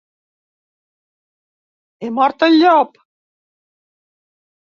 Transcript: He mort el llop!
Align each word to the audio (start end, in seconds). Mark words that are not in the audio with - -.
He 2.01 2.09
mort 2.15 2.47
el 2.47 2.57
llop! 2.61 2.99